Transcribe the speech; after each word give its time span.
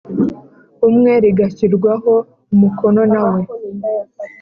Umwe 0.87 1.11
rigashyirwaho 1.23 2.13
umukono 2.53 3.01
na 3.13 3.21
we 3.31 3.41